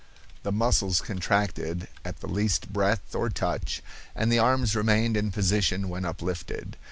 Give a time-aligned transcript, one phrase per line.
[0.41, 3.83] The muscles contracted at the least breath or touch,
[4.15, 6.75] and the arms remained in position when uplifted.